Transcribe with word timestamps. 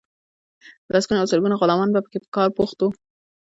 لسګونه 0.91 1.19
او 1.21 1.29
زرګونه 1.31 1.55
غلامان 1.61 1.89
به 1.93 1.99
پکې 2.05 2.19
په 2.23 2.27
کار 2.35 2.47
بوخت 2.55 2.77
وو. 2.79 2.89